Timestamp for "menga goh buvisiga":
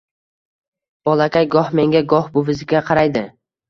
1.83-2.87